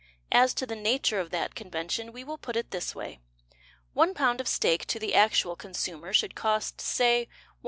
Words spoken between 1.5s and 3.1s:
convention We will put it this